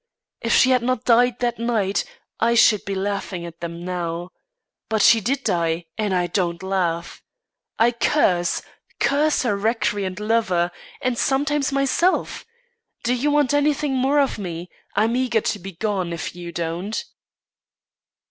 [0.41, 2.05] If she had not died that night,
[2.39, 4.31] I should be laughing at them now;
[4.89, 7.21] but she did die and I don't laugh!
[7.77, 8.63] I curse
[8.99, 10.71] curse her recreant lover,
[11.03, 12.47] and sometimes myself!
[13.03, 14.71] Do you want anything more of me?
[14.95, 17.05] I'm eager to be gone, if you don't."